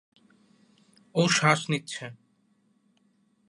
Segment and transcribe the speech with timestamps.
[1.15, 2.05] ও শ্বাস নিচ্ছে।